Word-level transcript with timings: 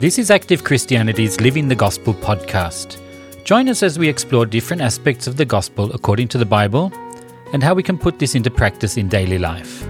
This 0.00 0.16
is 0.16 0.30
Active 0.30 0.62
Christianity's 0.62 1.40
Living 1.40 1.66
the 1.66 1.74
Gospel 1.74 2.14
podcast. 2.14 3.00
Join 3.42 3.68
us 3.68 3.82
as 3.82 3.98
we 3.98 4.08
explore 4.08 4.46
different 4.46 4.80
aspects 4.80 5.26
of 5.26 5.36
the 5.36 5.44
gospel 5.44 5.92
according 5.92 6.28
to 6.28 6.38
the 6.38 6.46
Bible 6.46 6.92
and 7.52 7.64
how 7.64 7.74
we 7.74 7.82
can 7.82 7.98
put 7.98 8.20
this 8.20 8.36
into 8.36 8.48
practice 8.48 8.96
in 8.96 9.08
daily 9.08 9.38
life. 9.38 9.84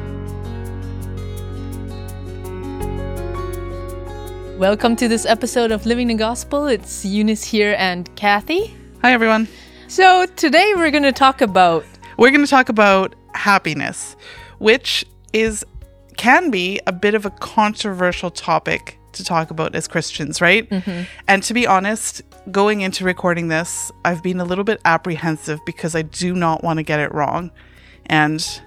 Welcome 4.58 4.96
to 4.96 5.08
this 5.08 5.26
episode 5.26 5.72
of 5.72 5.84
Living 5.84 6.06
the 6.06 6.14
Gospel. 6.14 6.68
It's 6.68 7.04
Eunice 7.04 7.44
here 7.44 7.76
and 7.78 8.08
Kathy. 8.16 8.74
Hi, 9.02 9.12
everyone. 9.12 9.46
So, 9.88 10.24
today 10.24 10.72
we're 10.74 10.90
going 10.90 11.02
to 11.02 11.12
talk 11.12 11.42
about 11.42 11.84
We're 12.16 12.30
going 12.30 12.46
to 12.46 12.50
talk 12.50 12.70
about 12.70 13.14
happiness, 13.34 14.16
which 14.56 15.04
is 15.34 15.66
can 16.16 16.50
be 16.50 16.80
a 16.86 16.92
bit 16.94 17.14
of 17.14 17.26
a 17.26 17.30
controversial 17.30 18.30
topic 18.30 18.97
to 19.12 19.24
talk 19.24 19.50
about 19.50 19.74
as 19.74 19.88
Christians, 19.88 20.40
right? 20.40 20.68
Mm-hmm. 20.68 21.02
And 21.26 21.42
to 21.42 21.54
be 21.54 21.66
honest, 21.66 22.22
going 22.50 22.80
into 22.80 23.04
recording 23.04 23.48
this, 23.48 23.90
I've 24.04 24.22
been 24.22 24.40
a 24.40 24.44
little 24.44 24.64
bit 24.64 24.80
apprehensive 24.84 25.60
because 25.64 25.94
I 25.94 26.02
do 26.02 26.34
not 26.34 26.62
want 26.62 26.78
to 26.78 26.82
get 26.82 27.00
it 27.00 27.12
wrong. 27.12 27.50
And 28.06 28.60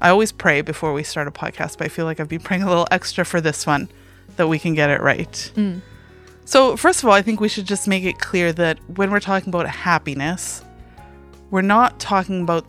I 0.00 0.10
always 0.10 0.32
pray 0.32 0.60
before 0.60 0.92
we 0.92 1.02
start 1.02 1.28
a 1.28 1.30
podcast, 1.30 1.78
but 1.78 1.86
I 1.86 1.88
feel 1.88 2.04
like 2.04 2.20
I've 2.20 2.28
been 2.28 2.40
praying 2.40 2.62
a 2.62 2.68
little 2.68 2.88
extra 2.90 3.24
for 3.24 3.40
this 3.40 3.66
one 3.66 3.88
that 4.36 4.48
we 4.48 4.58
can 4.58 4.74
get 4.74 4.90
it 4.90 5.00
right. 5.00 5.52
Mm. 5.56 5.80
So, 6.44 6.76
first 6.76 7.02
of 7.02 7.08
all, 7.08 7.14
I 7.14 7.22
think 7.22 7.40
we 7.40 7.48
should 7.48 7.66
just 7.66 7.88
make 7.88 8.04
it 8.04 8.18
clear 8.18 8.52
that 8.52 8.78
when 8.96 9.10
we're 9.10 9.20
talking 9.20 9.48
about 9.48 9.66
happiness, 9.66 10.62
we're 11.50 11.62
not 11.62 11.98
talking 11.98 12.42
about 12.42 12.66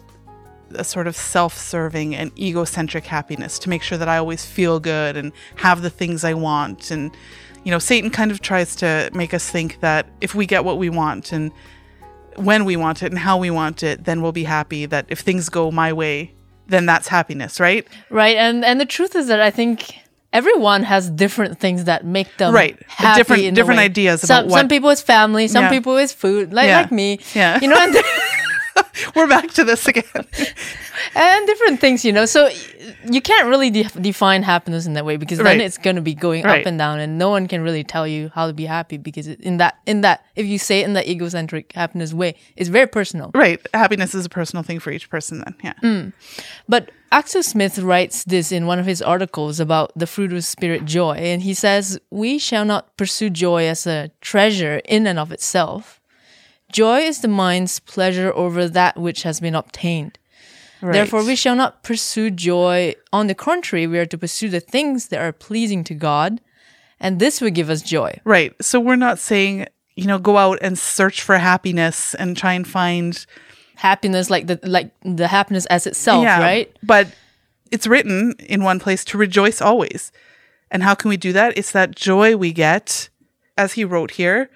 a 0.76 0.84
sort 0.84 1.08
of 1.08 1.16
self-serving 1.16 2.16
and 2.16 2.32
egocentric 2.38 3.06
happiness 3.06 3.58
to 3.60 3.70
make 3.70 3.82
sure 3.82 3.98
that 3.98 4.08
I 4.10 4.18
always 4.18 4.46
feel 4.46 4.80
good 4.80 5.16
and 5.18 5.32
have 5.56 5.82
the 5.82 5.90
things 5.90 6.24
I 6.24 6.34
want 6.34 6.92
and 6.92 7.12
you 7.64 7.72
know 7.72 7.80
Satan 7.80 8.10
kind 8.10 8.32
of 8.32 8.42
tries 8.42 8.76
to 8.78 9.10
make 9.14 9.34
us 9.34 9.50
think 9.50 9.80
that 9.82 10.06
if 10.22 10.34
we 10.36 10.46
get 10.46 10.64
what 10.66 10.78
we 10.78 10.90
want 10.90 11.32
and 11.32 11.52
when 12.36 12.66
we 12.66 12.76
want 12.76 13.02
it 13.04 13.08
and 13.12 13.20
how 13.20 13.38
we 13.38 13.50
want 13.50 13.84
it 13.84 14.04
then 14.06 14.22
we'll 14.22 14.32
be 14.32 14.44
happy 14.44 14.86
that 14.86 15.06
if 15.10 15.20
things 15.20 15.50
go 15.50 15.72
my 15.72 15.92
way 15.94 16.34
then 16.68 16.86
that's 16.86 17.08
happiness 17.08 17.60
right 17.60 17.88
right 18.10 18.38
and 18.38 18.64
and 18.66 18.80
the 18.80 18.86
truth 18.86 19.16
is 19.16 19.28
that 19.28 19.40
I 19.42 19.50
think 19.52 19.96
everyone 20.34 20.84
has 20.84 21.10
different 21.10 21.58
things 21.58 21.86
that 21.86 22.06
make 22.06 22.28
them 22.38 22.54
Right. 22.54 22.78
happy 22.90 23.18
Different- 23.20 23.56
different 23.56 23.80
ideas 23.80 24.22
Some, 24.22 24.40
about 24.46 24.52
what- 24.52 24.60
some 24.60 24.68
people 24.68 24.90
it's 24.90 25.02
family, 25.02 25.48
some 25.48 25.64
Yeah. 25.64 25.70
people 25.70 25.96
it's 25.98 26.12
food, 26.12 26.52
like 26.54 26.68
Yeah. 26.68 26.82
like 26.82 26.92
me. 26.92 27.20
Yeah. 27.34 27.58
you 27.62 27.70
know, 27.70 27.78
and, 27.80 27.96
we're 29.16 29.28
back 29.28 29.50
to 29.52 29.64
this 29.64 29.88
again 29.88 30.04
and 31.16 31.48
different 31.48 31.80
things. 31.80 32.04
You 32.06 32.12
know, 32.14 32.26
so 32.26 32.50
you 33.10 33.22
can't 33.22 33.48
really 33.48 33.70
de- 33.70 33.84
define 34.02 34.44
happiness 34.44 34.86
in 34.86 34.94
that 34.94 35.06
way 35.06 35.18
because 35.18 35.38
then 35.38 35.46
Right. 35.46 35.62
it's 35.62 35.78
going 35.78 35.96
to 35.96 36.02
be 36.02 36.14
going 36.14 36.44
Right. 36.44 36.62
up 36.62 36.66
and 36.68 36.78
down, 36.78 37.00
and 37.00 37.18
no 37.18 37.30
one 37.30 37.48
can 37.48 37.62
really 37.62 37.84
tell 37.84 38.08
you 38.08 38.32
how 38.34 38.48
to 38.48 38.54
be 38.54 38.66
happy 38.66 38.98
because 38.98 39.28
in 39.28 39.58
that 39.58 39.80
in 39.86 40.02
that 40.02 40.26
if 40.36 40.46
you 40.46 40.58
say 40.60 40.82
it 40.82 40.86
in 40.86 40.94
that 40.94 41.08
egocentric 41.08 41.72
happiness 41.74 42.14
way, 42.14 42.36
it's 42.56 42.70
very 42.70 42.88
personal. 42.88 43.32
right 43.34 43.60
happiness 43.74 44.14
is 44.16 44.26
a 44.26 44.30
personal 44.30 44.64
thing 44.64 44.80
for 44.80 44.92
each 44.92 45.10
person 45.10 45.40
then 45.40 45.56
yeah 45.64 45.74
mm. 45.84 46.14
But 46.70 46.92
Aksel 47.12 47.44
Smith 47.44 47.80
writes 47.80 48.26
this 48.26 48.52
in 48.52 48.66
one 48.68 48.80
of 48.80 48.86
his 48.86 49.02
articles 49.02 49.60
about 49.62 49.92
the 49.96 50.06
fruit 50.08 50.34
of 50.34 50.44
spirit 50.44 50.84
joy, 50.84 51.14
and 51.14 51.42
he 51.42 51.54
says, 51.54 51.98
We 52.12 52.38
shall 52.38 52.66
not 52.66 52.98
pursue 52.98 53.30
joy 53.30 53.66
as 53.68 53.88
a 53.88 54.12
treasure 54.20 54.82
in 54.84 55.08
and 55.08 55.18
of 55.18 55.32
itself. 55.32 55.97
Joy 56.72 57.00
is 57.02 57.22
the 57.22 57.28
mind's 57.28 57.80
pleasure 57.80 58.32
over 58.34 58.68
that 58.68 58.98
which 58.98 59.24
has 59.24 59.40
been 59.40 59.56
obtained. 59.56 60.20
right. 60.82 60.94
Therefore, 60.94 61.24
we 61.24 61.36
shall 61.36 61.56
not 61.56 61.84
pursue 61.84 62.30
joy. 62.30 62.96
On 63.14 63.28
the 63.28 63.36
contrary, 63.36 63.88
we 63.88 63.98
are 64.00 64.06
to 64.06 64.18
pursue 64.18 64.50
the 64.50 64.60
things 64.60 65.08
that 65.08 65.22
are 65.22 65.32
pleasing 65.32 65.84
to 65.86 65.94
God, 65.94 66.42
and 67.00 67.20
this 67.20 67.42
will 67.42 67.52
give 67.52 67.70
us 67.70 67.82
joy. 67.82 68.20
Right. 68.24 68.54
So 68.62 68.80
we're 68.80 68.96
not 68.96 69.20
saying, 69.20 69.68
you 69.96 70.06
know, 70.06 70.20
go 70.20 70.38
out 70.38 70.60
and 70.62 70.78
search 70.78 71.22
for 71.22 71.38
happiness 71.38 72.14
and 72.16 72.36
try 72.36 72.54
and 72.54 72.68
find 72.68 73.26
Happiness, 73.78 74.32
like 74.32 74.48
the 74.48 74.60
like 74.64 74.90
the 75.04 75.28
happiness 75.28 75.68
as 75.68 75.86
itself, 75.86 76.26
right? 76.26 76.76
But 76.82 77.10
it's 77.70 77.86
written 77.86 78.34
in 78.40 78.64
one 78.64 78.80
place 78.80 79.06
to 79.06 79.20
rejoice 79.20 79.62
always. 79.62 80.12
And 80.72 80.82
how 80.82 80.96
can 80.96 81.10
we 81.10 81.18
do 81.18 81.32
that? 81.34 81.56
It's 81.56 81.74
that 81.74 81.96
joy 81.96 82.36
we 82.36 82.52
get, 82.54 83.10
as 83.56 83.74
he 83.74 83.86
wrote 83.86 84.12
here, 84.12 84.50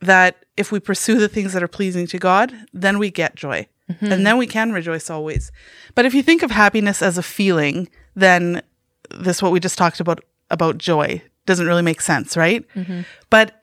that 0.00 0.44
if 0.58 0.72
we 0.72 0.80
pursue 0.80 1.18
the 1.18 1.28
things 1.28 1.52
that 1.52 1.62
are 1.62 1.68
pleasing 1.68 2.06
to 2.08 2.18
God, 2.18 2.52
then 2.72 2.98
we 2.98 3.10
get 3.10 3.34
joy. 3.34 3.66
Mm-hmm. 3.90 4.12
And 4.12 4.26
then 4.26 4.36
we 4.36 4.46
can 4.46 4.72
rejoice 4.72 5.08
always. 5.08 5.50
But 5.94 6.04
if 6.04 6.14
you 6.14 6.22
think 6.22 6.42
of 6.42 6.50
happiness 6.50 7.00
as 7.00 7.16
a 7.16 7.22
feeling, 7.22 7.88
then 8.14 8.62
this 9.10 9.40
what 9.40 9.52
we 9.52 9.60
just 9.60 9.78
talked 9.78 10.00
about 10.00 10.22
about 10.50 10.78
joy 10.78 11.22
doesn't 11.46 11.66
really 11.66 11.82
make 11.82 12.00
sense, 12.00 12.36
right? 12.36 12.66
Mm-hmm. 12.74 13.02
But 13.30 13.62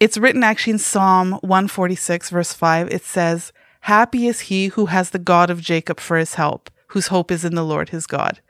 it's 0.00 0.16
written 0.16 0.42
actually 0.42 0.74
in 0.74 0.78
Psalm 0.78 1.32
146, 1.42 2.30
verse 2.30 2.52
5. 2.52 2.88
It 2.88 3.04
says, 3.04 3.52
Happy 3.80 4.26
is 4.26 4.40
he 4.40 4.68
who 4.68 4.86
has 4.86 5.10
the 5.10 5.18
God 5.18 5.50
of 5.50 5.60
Jacob 5.60 6.00
for 6.00 6.16
his 6.16 6.34
help, 6.34 6.70
whose 6.88 7.08
hope 7.08 7.30
is 7.30 7.44
in 7.44 7.54
the 7.54 7.64
Lord 7.64 7.90
his 7.90 8.06
God. 8.06 8.40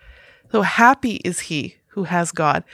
So 0.53 0.63
happy 0.63 1.17
is 1.25 1.41
he 1.41 1.77
who 1.89 2.05
has 2.05 2.33
God. 2.33 2.65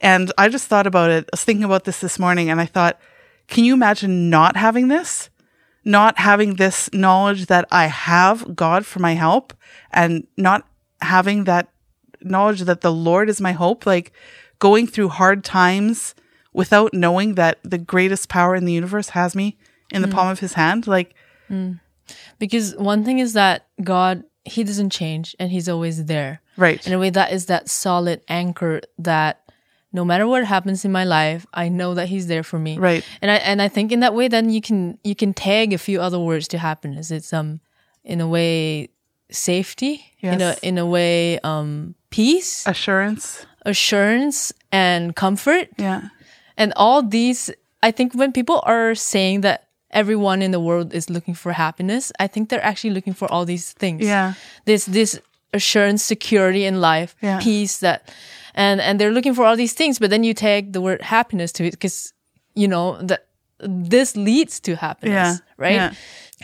And 0.00 0.32
I 0.36 0.48
just 0.48 0.68
thought 0.68 0.86
about 0.86 1.10
it. 1.10 1.24
I 1.24 1.28
was 1.32 1.44
thinking 1.44 1.64
about 1.64 1.84
this 1.84 2.00
this 2.00 2.18
morning 2.18 2.50
and 2.50 2.60
I 2.60 2.66
thought, 2.66 2.98
can 3.48 3.64
you 3.64 3.74
imagine 3.74 4.30
not 4.30 4.56
having 4.56 4.88
this? 4.88 5.30
Not 5.84 6.18
having 6.18 6.54
this 6.54 6.90
knowledge 6.92 7.46
that 7.46 7.66
I 7.70 7.86
have 7.86 8.56
God 8.56 8.86
for 8.86 9.00
my 9.00 9.14
help 9.14 9.52
and 9.92 10.26
not 10.36 10.66
having 11.02 11.44
that 11.44 11.68
knowledge 12.22 12.60
that 12.62 12.80
the 12.80 12.92
Lord 12.92 13.28
is 13.28 13.40
my 13.40 13.52
hope, 13.52 13.84
like 13.84 14.12
going 14.58 14.86
through 14.86 15.10
hard 15.10 15.44
times 15.44 16.14
without 16.52 16.94
knowing 16.94 17.34
that 17.34 17.58
the 17.62 17.78
greatest 17.78 18.28
power 18.28 18.54
in 18.54 18.64
the 18.64 18.72
universe 18.72 19.10
has 19.10 19.34
me 19.34 19.58
in 19.90 20.00
the 20.00 20.08
mm. 20.08 20.12
palm 20.12 20.28
of 20.28 20.40
his 20.40 20.54
hand. 20.54 20.86
Like, 20.86 21.14
mm. 21.50 21.78
Because 22.38 22.74
one 22.76 23.04
thing 23.04 23.18
is 23.18 23.32
that 23.34 23.66
God, 23.82 24.24
He 24.44 24.64
doesn't 24.64 24.90
change 24.90 25.34
and 25.38 25.50
He's 25.50 25.68
always 25.68 26.04
there. 26.04 26.40
right. 26.56 26.84
In 26.86 26.92
a 26.92 26.98
way, 26.98 27.10
that 27.10 27.32
is 27.32 27.46
that 27.46 27.68
solid 27.68 28.22
anchor 28.28 28.80
that 28.98 29.42
no 29.94 30.04
matter 30.04 30.26
what 30.26 30.44
happens 30.44 30.84
in 30.84 30.90
my 30.92 31.04
life, 31.04 31.46
I 31.54 31.68
know 31.70 31.94
that 31.94 32.08
He's 32.08 32.26
there 32.26 32.42
for 32.42 32.58
me. 32.58 32.76
Right. 32.78 33.04
And 33.22 33.30
I 33.30 33.36
and 33.36 33.62
I 33.62 33.68
think 33.68 33.92
in 33.92 34.00
that 34.00 34.12
way, 34.14 34.28
then 34.28 34.50
you 34.50 34.60
can 34.60 34.98
you 35.04 35.14
can 35.14 35.32
tag 35.32 35.72
a 35.72 35.78
few 35.78 36.00
other 36.02 36.18
words 36.18 36.48
to 36.48 36.58
happiness. 36.58 37.10
It's 37.10 37.32
um 37.32 37.60
in 38.04 38.20
a 38.20 38.26
way 38.28 38.90
safety. 39.30 40.04
Yes. 40.20 40.34
In 40.34 40.40
a 40.42 40.56
in 40.62 40.78
a 40.78 40.86
way 40.86 41.38
um 41.40 41.94
peace, 42.10 42.66
Assurance. 42.66 43.46
assurance, 43.64 44.52
and 44.72 45.14
comfort. 45.16 45.68
Yeah. 45.78 46.08
And 46.56 46.72
all 46.76 47.02
these, 47.02 47.50
I 47.82 47.90
think 47.90 48.14
when 48.14 48.30
people 48.32 48.60
are 48.64 48.94
saying 48.94 49.40
that 49.42 49.66
everyone 49.90 50.42
in 50.42 50.50
the 50.52 50.60
world 50.60 50.94
is 50.94 51.08
looking 51.10 51.34
for 51.34 51.52
happiness, 51.52 52.12
I 52.20 52.26
think 52.28 52.48
they're 52.48 52.64
actually 52.64 52.94
looking 52.94 53.14
for 53.14 53.26
all 53.32 53.44
these 53.44 53.72
things. 53.72 54.02
Yeah. 54.06 54.34
This 54.64 54.84
this 54.86 55.20
assurance, 55.52 56.02
security 56.02 56.64
in 56.64 56.80
life, 56.80 57.14
Yeah. 57.22 57.38
peace 57.40 57.78
that 57.78 58.10
and 58.54 58.80
and 58.80 58.98
they're 59.00 59.12
looking 59.12 59.34
for 59.34 59.44
all 59.44 59.56
these 59.56 59.74
things, 59.74 59.98
but 59.98 60.10
then 60.10 60.24
you 60.24 60.34
take 60.34 60.72
the 60.72 60.80
word 60.80 61.02
happiness 61.02 61.52
to 61.52 61.64
it 61.64 61.72
because 61.72 62.12
you 62.54 62.68
know 62.68 63.00
that 63.02 63.26
this 63.58 64.16
leads 64.16 64.60
to 64.60 64.76
happiness, 64.76 65.38
Yeah. 65.38 65.44
right? 65.56 65.74
Yeah. 65.74 65.92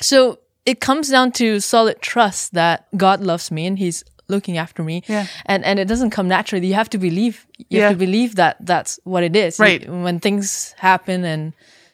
So 0.00 0.38
it 0.66 0.80
comes 0.80 1.08
down 1.10 1.32
to 1.32 1.60
solid 1.60 2.00
trust 2.00 2.52
that 2.54 2.86
God 2.96 3.20
loves 3.20 3.50
me 3.50 3.66
and 3.66 3.78
He's 3.78 4.04
looking 4.28 4.58
after 4.58 4.82
me. 4.84 5.02
Yeah. 5.08 5.26
And 5.46 5.64
and 5.64 5.78
it 5.78 5.88
doesn't 5.88 6.10
come 6.10 6.28
naturally. 6.28 6.66
You 6.68 6.74
have 6.74 6.90
to 6.90 6.98
believe. 6.98 7.46
You 7.68 7.80
have 7.82 7.92
to 7.92 7.98
believe 7.98 8.34
that 8.36 8.56
that's 8.60 9.00
what 9.04 9.22
it 9.22 9.34
is. 9.36 9.58
You- 9.58 9.64
Right. 9.64 9.88
when 9.88 10.20
things 10.20 10.74
happen 10.78 11.24
and 11.24 11.52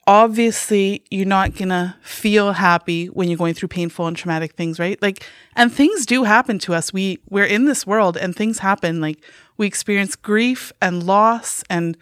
obviously 0.08 1.02
you're 1.10 1.26
not 1.26 1.56
gonna 1.56 1.96
feel 2.00 2.52
happy 2.52 3.06
when 3.06 3.28
you're 3.28 3.36
going 3.36 3.54
through 3.54 3.68
painful 3.68 4.06
and 4.06 4.16
traumatic 4.16 4.54
things 4.54 4.78
right 4.78 5.02
like 5.02 5.26
and 5.56 5.72
things 5.72 6.06
do 6.06 6.22
happen 6.22 6.58
to 6.60 6.72
us 6.72 6.92
we 6.92 7.18
we're 7.28 7.44
in 7.56 7.64
this 7.64 7.84
world 7.84 8.16
and 8.16 8.36
things 8.36 8.60
happen 8.60 9.00
like 9.00 9.18
we 9.56 9.66
experience 9.66 10.16
grief 10.16 10.72
and 10.80 11.02
loss 11.02 11.62
and 11.70 11.96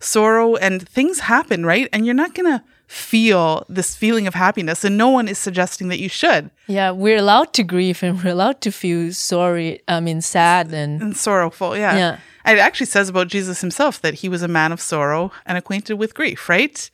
sorrow 0.00 0.56
and 0.56 0.88
things 0.88 1.20
happen 1.20 1.64
right 1.66 1.88
and 1.92 2.06
you're 2.06 2.14
not 2.14 2.34
gonna 2.34 2.64
feel 2.86 3.64
this 3.68 3.94
feeling 3.94 4.26
of 4.26 4.34
happiness 4.34 4.82
and 4.84 4.96
no 4.98 5.08
one 5.10 5.28
is 5.28 5.38
suggesting 5.38 5.88
that 5.88 6.00
you 6.00 6.08
should 6.08 6.50
yeah, 6.66 6.90
we're 6.92 7.18
allowed 7.18 7.52
to 7.54 7.62
grieve 7.64 8.02
and 8.02 8.22
we're 8.22 8.30
allowed 8.30 8.60
to 8.60 8.70
feel 8.70 9.12
sorry. 9.12 9.80
I 9.88 9.98
mean, 10.00 10.20
sad 10.20 10.72
and 10.72 11.00
and 11.02 11.16
sorrowful 11.16 11.76
yeah 11.76 11.96
Yeah. 11.96 12.52
it 12.52 12.58
actually 12.58 12.86
says 12.86 13.08
about 13.08 13.28
jesus 13.28 13.60
himself 13.60 14.00
that 14.02 14.14
he 14.14 14.28
was 14.28 14.42
a 14.42 14.48
man 14.48 14.72
of 14.72 14.80
sorrow 14.80 15.30
and 15.46 15.56
acquainted 15.58 15.94
with 15.94 16.14
grief 16.14 16.48
right 16.48 16.90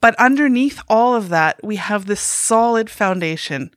but 0.00 0.14
underneath 0.16 0.80
all 0.88 1.14
of 1.14 1.28
that 1.30 1.58
we 1.62 1.76
have 1.76 2.04
this 2.06 2.20
solid 2.20 2.90
foundation 2.90 3.70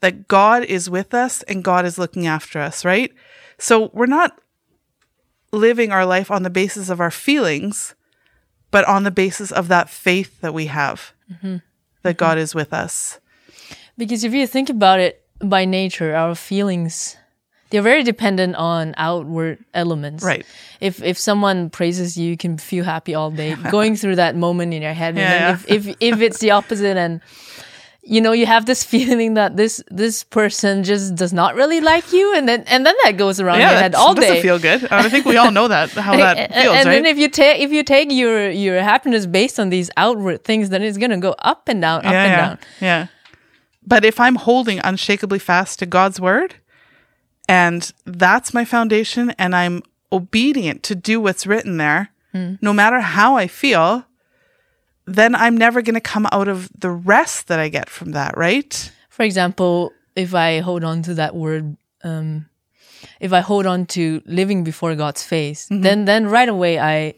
that 0.00 0.26
god 0.28 0.64
is 0.64 0.88
with 0.90 1.14
us 1.14 1.42
and 1.44 1.62
god 1.64 1.84
is 1.84 1.98
looking 1.98 2.26
after 2.26 2.58
us 2.58 2.84
right 2.84 3.12
so 3.58 3.90
we're 3.92 4.06
not 4.06 4.40
living 5.52 5.92
our 5.92 6.06
life 6.06 6.30
on 6.30 6.42
the 6.42 6.50
basis 6.50 6.88
of 6.88 7.00
our 7.00 7.10
feelings 7.10 7.94
but 8.70 8.84
on 8.86 9.04
the 9.04 9.10
basis 9.10 9.50
of 9.52 9.68
that 9.68 9.88
faith 9.88 10.40
that 10.40 10.52
we 10.52 10.66
have 10.66 11.12
mm-hmm. 11.30 11.56
that 12.02 12.16
mm-hmm. 12.16 12.18
god 12.18 12.38
is 12.38 12.54
with 12.54 12.72
us 12.72 13.20
because 13.98 14.24
if 14.24 14.34
you 14.34 14.46
think 14.46 14.68
about 14.68 15.00
it, 15.00 15.22
by 15.40 15.64
nature, 15.64 16.14
our 16.14 16.34
feelings 16.34 17.16
They're 17.70 17.82
very 17.82 18.04
dependent 18.04 18.54
on 18.54 18.94
outward 18.96 19.58
elements. 19.74 20.22
Right. 20.24 20.46
If 20.80 21.02
if 21.02 21.18
someone 21.18 21.68
praises 21.68 22.16
you, 22.16 22.30
you 22.30 22.36
can 22.36 22.58
feel 22.58 22.84
happy 22.84 23.14
all 23.14 23.30
day. 23.30 23.54
Going 23.70 23.96
through 23.96 24.16
that 24.16 24.36
moment 24.36 24.72
in 24.72 24.82
your 24.82 24.94
head. 24.94 25.16
Yeah, 25.16 25.32
and 25.32 25.40
yeah. 25.68 25.74
if, 25.74 25.86
if 25.88 25.96
if 26.00 26.20
it's 26.20 26.38
the 26.38 26.52
opposite 26.52 26.96
and 26.96 27.20
you 28.08 28.20
know, 28.20 28.32
you 28.32 28.46
have 28.46 28.64
this 28.66 28.84
feeling 28.92 29.34
that 29.34 29.56
this 29.56 29.82
this 29.90 30.24
person 30.24 30.84
just 30.84 31.14
does 31.14 31.32
not 31.32 31.54
really 31.54 31.80
like 31.80 32.12
you 32.12 32.34
and 32.36 32.48
then 32.48 32.62
and 32.66 32.86
then 32.86 32.94
that 33.04 33.16
goes 33.16 33.40
around 33.40 33.58
your 33.60 33.68
head 33.68 33.92
that 33.92 33.98
all 33.98 34.14
doesn't 34.14 34.34
day. 34.34 34.42
feel 34.42 34.58
good. 34.58 34.86
I 34.90 35.08
think 35.08 35.26
we 35.26 35.36
all 35.36 35.50
know 35.50 35.68
that 35.68 35.90
how 35.90 36.16
that 36.24 36.36
and, 36.38 36.54
feels, 36.54 36.76
and 36.76 36.86
right? 36.86 36.92
then 36.94 37.06
if 37.06 37.18
you 37.18 37.28
take 37.28 37.60
if 37.60 37.70
you 37.72 37.82
take 37.82 38.10
your 38.12 38.48
your 38.50 38.80
happiness 38.80 39.26
based 39.26 39.58
on 39.60 39.70
these 39.70 39.90
outward 39.96 40.44
things, 40.44 40.68
then 40.70 40.82
it's 40.82 40.98
gonna 40.98 41.18
go 41.18 41.34
up 41.40 41.68
and 41.68 41.80
down, 41.82 41.98
up 42.06 42.12
yeah, 42.12 42.22
and 42.24 42.30
yeah, 42.32 42.46
down. 42.46 42.58
yeah. 42.80 43.06
But 43.86 44.04
if 44.04 44.18
I'm 44.18 44.36
holding 44.36 44.78
unshakably 44.80 45.40
fast 45.40 45.78
to 45.80 45.86
God's 45.86 46.18
word, 46.20 46.54
and 47.48 47.92
that's 48.06 48.54
my 48.54 48.64
foundation, 48.64 49.30
and 49.38 49.54
I'm 49.54 49.82
obedient 50.10 50.82
to 50.84 50.94
do 50.94 51.20
what's 51.20 51.46
written 51.46 51.76
there, 51.76 52.10
Hmm. 52.32 52.54
no 52.60 52.72
matter 52.72 53.00
how 53.00 53.36
I 53.36 53.46
feel, 53.46 54.04
then 55.06 55.34
I'm 55.34 55.56
never 55.56 55.82
going 55.82 55.94
to 55.94 56.00
come 56.00 56.26
out 56.32 56.48
of 56.48 56.68
the 56.78 56.90
rest 56.90 57.46
that 57.48 57.58
I 57.58 57.68
get 57.68 57.88
from 57.88 58.12
that, 58.12 58.36
right? 58.36 58.92
For 59.08 59.22
example, 59.24 59.92
if 60.14 60.34
I 60.34 60.60
hold 60.60 60.84
on 60.84 61.02
to 61.02 61.14
that 61.14 61.34
word, 61.34 61.76
um, 62.02 62.46
if 63.20 63.32
I 63.32 63.40
hold 63.40 63.66
on 63.66 63.86
to 63.86 64.20
living 64.26 64.64
before 64.64 64.94
God's 64.94 65.22
face, 65.22 65.68
Mm-hmm. 65.68 65.82
then 65.82 66.04
then 66.06 66.26
right 66.28 66.48
away 66.48 66.78
I 66.78 67.14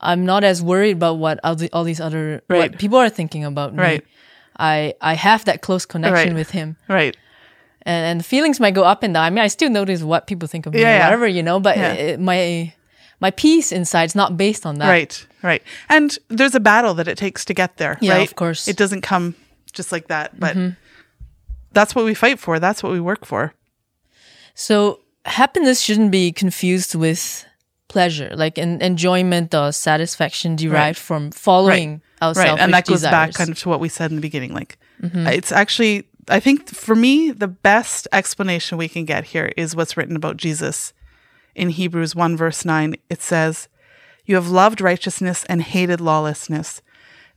I'm 0.00 0.24
not 0.26 0.42
as 0.44 0.60
worried 0.62 0.96
about 0.96 1.18
what 1.18 1.38
all, 1.44 1.54
the, 1.54 1.70
all 1.72 1.84
these 1.84 2.00
other 2.00 2.42
Right. 2.48 2.72
what 2.72 2.78
people 2.78 2.98
are 2.98 3.08
thinking 3.10 3.44
about 3.44 3.72
me. 3.74 3.78
Right. 3.82 4.04
I 4.58 4.94
I 5.00 5.14
have 5.14 5.44
that 5.44 5.60
close 5.62 5.86
connection 5.86 6.30
Right. 6.30 6.36
with 6.36 6.50
Him, 6.50 6.76
Right. 6.88 7.16
and 7.86 8.04
and 8.18 8.26
feelings 8.26 8.58
might 8.60 8.74
go 8.74 8.82
up 8.84 9.02
and 9.02 9.14
down. 9.14 9.24
I 9.24 9.30
mean, 9.30 9.44
I 9.44 9.48
still 9.48 9.70
notice 9.70 10.02
what 10.02 10.26
people 10.26 10.48
think 10.48 10.66
of 10.66 10.74
me, 10.74 10.80
Yeah, 10.80 11.04
whatever 11.06 11.26
you 11.26 11.42
know, 11.42 11.60
but 11.60 11.76
Yeah. 11.76 11.92
it, 11.92 12.20
my 12.20 12.72
my 13.22 13.30
peace 13.30 13.70
inside 13.72 14.04
is 14.04 14.14
not 14.14 14.36
based 14.36 14.66
on 14.66 14.78
that. 14.78 14.88
Right, 14.90 15.26
right. 15.42 15.62
And 15.88 16.18
there's 16.28 16.56
a 16.56 16.60
battle 16.60 16.92
that 16.94 17.06
it 17.06 17.16
takes 17.16 17.44
to 17.46 17.54
get 17.54 17.76
there, 17.76 17.96
Yeah, 18.00 18.14
right? 18.18 18.28
of 18.28 18.34
course. 18.34 18.62
Mm-hmm. 18.62 18.70
It 18.72 18.76
doesn't 18.76 19.00
come 19.02 19.36
just 19.72 19.92
like 19.92 20.08
that, 20.08 20.38
but 20.38 20.56
that's 21.72 21.94
what 21.94 22.04
we 22.04 22.14
fight 22.14 22.40
for. 22.40 22.58
That's 22.58 22.82
what 22.82 22.92
we 22.92 23.00
work 23.00 23.24
for. 23.24 23.54
So 24.54 24.98
happiness 25.24 25.80
shouldn't 25.80 26.10
be 26.10 26.32
confused 26.32 26.96
with 26.96 27.46
pleasure, 27.86 28.30
like 28.34 28.58
en- 28.58 28.82
enjoyment 28.82 29.54
or 29.54 29.70
satisfaction 29.70 30.56
derived 30.56 30.98
from 30.98 31.30
following 31.30 32.02
our 32.20 32.32
right. 32.32 32.58
And 32.58 32.74
that 32.74 32.86
goes 32.86 32.98
desires. 33.02 33.12
back 33.12 33.34
kind 33.34 33.50
of 33.50 33.58
to 33.60 33.68
what 33.68 33.78
we 33.80 33.88
said 33.88 34.10
in 34.10 34.16
the 34.16 34.20
beginning. 34.22 34.52
Like, 34.52 34.78
it's 35.00 35.52
actually, 35.52 36.08
I 36.28 36.40
think 36.40 36.68
for 36.68 36.96
me, 36.96 37.30
the 37.30 37.48
best 37.48 38.08
explanation 38.12 38.78
we 38.78 38.88
can 38.88 39.04
get 39.04 39.24
here 39.24 39.52
is 39.56 39.76
what's 39.76 39.96
written 39.96 40.16
about 40.16 40.36
Jesus 40.38 40.92
in 41.54 41.70
Hebrews 41.70 42.14
1, 42.14 42.36
verse 42.36 42.64
9. 42.64 42.96
It 43.08 43.22
says, 43.22 43.68
You 44.24 44.34
have 44.36 44.48
loved 44.48 44.80
righteousness 44.80 45.44
and 45.48 45.62
hated 45.62 46.00
lawlessness. 46.00 46.82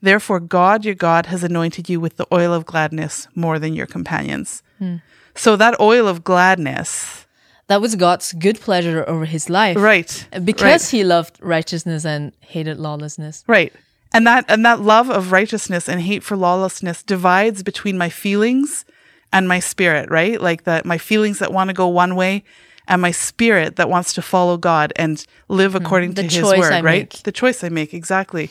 Therefore, 0.02 0.40
God, 0.40 0.86
your 0.86 0.96
God, 0.96 1.28
has 1.28 1.44
anointed 1.44 1.90
you 1.90 2.00
with 2.00 2.18
the 2.18 2.28
oil 2.32 2.54
of 2.54 2.66
gladness 2.66 3.28
more 3.34 3.60
than 3.60 3.74
your 3.74 3.88
companions. 3.88 4.62
Hmm. 4.78 4.98
So, 5.34 5.56
that 5.56 5.80
oil 5.80 6.08
of 6.08 6.24
gladness, 6.24 7.26
that 7.68 7.82
was 7.82 7.96
God's 7.96 8.34
good 8.34 8.60
pleasure 8.60 9.04
over 9.08 9.26
his 9.26 9.50
life, 9.50 9.78
right? 9.78 10.28
Because 10.44 10.90
he 10.90 11.04
loved 11.04 11.38
righteousness 11.42 12.06
and 12.06 12.34
hated 12.40 12.80
lawlessness. 12.80 13.44
Right. 13.48 13.74
And 14.14 14.26
that 14.28 14.46
and 14.48 14.64
that 14.66 14.82
love 14.82 15.10
of 15.10 15.32
righteousness 15.32 15.90
and 15.90 16.00
hate 16.00 16.24
for 16.24 16.38
lawlessness 16.38 17.04
divides 17.04 17.64
between 17.64 17.98
my 17.98 18.10
feelings 18.10 18.86
and 19.34 19.48
my 19.48 19.60
spirit, 19.60 20.10
right? 20.10 20.40
Like 20.40 20.64
that 20.64 20.86
my 20.86 20.98
feelings 20.98 21.40
that 21.40 21.52
want 21.52 21.70
to 21.70 21.74
go 21.74 21.88
one 21.88 22.16
way 22.16 22.44
and 22.88 23.02
my 23.02 23.12
spirit 23.12 23.76
that 23.78 23.90
wants 23.90 24.14
to 24.14 24.22
follow 24.22 24.58
God 24.58 24.94
and 24.96 25.26
live 25.48 25.76
according 25.76 26.14
Mm-hmm. 26.14 26.28
to 26.28 26.36
his 26.36 26.44
word, 26.60 26.72
I 26.74 26.82
right? 26.82 26.84
make. 27.14 27.24
The 27.24 27.32
choice 27.32 27.64
I 27.64 27.70
make, 27.70 27.94
exactly. 27.94 28.50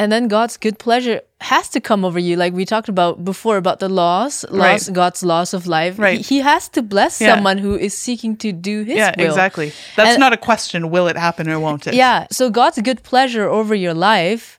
And 0.00 0.12
then 0.12 0.28
God's 0.28 0.56
good 0.56 0.78
pleasure 0.78 1.20
has 1.40 1.68
to 1.70 1.80
come 1.80 2.04
over 2.04 2.20
you, 2.20 2.36
like 2.36 2.52
we 2.52 2.64
talked 2.64 2.88
about 2.88 3.24
before 3.24 3.56
about 3.56 3.80
the 3.80 3.88
laws, 3.88 4.44
laws, 4.50 4.88
Right. 4.88 4.94
God's 4.94 5.24
laws 5.24 5.52
of 5.54 5.66
life. 5.66 5.98
Right. 5.98 6.18
He, 6.24 6.36
he 6.36 6.40
has 6.40 6.68
to 6.70 6.82
bless 6.82 7.20
Yeah. 7.20 7.34
someone 7.34 7.58
who 7.58 7.74
is 7.76 7.94
seeking 7.98 8.36
to 8.36 8.52
do 8.52 8.84
His 8.84 8.96
yeah, 8.96 9.12
will. 9.18 9.26
exactly. 9.26 9.72
That's 9.96 10.10
And- 10.10 10.20
not 10.20 10.32
a 10.32 10.36
question, 10.36 10.90
will 10.90 11.08
it 11.08 11.16
happen 11.16 11.48
or 11.48 11.58
won't 11.58 11.86
it? 11.88 11.94
Yeah. 11.94 12.26
So 12.30 12.48
God's 12.48 12.78
good 12.80 13.02
pleasure 13.02 13.48
over 13.48 13.74
your 13.74 13.94
life 13.94 14.58